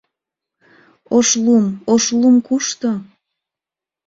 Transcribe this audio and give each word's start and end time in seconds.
—Ошлум, 1.17 1.65
Ошлум 1.93 2.35
кушто? 2.47 2.91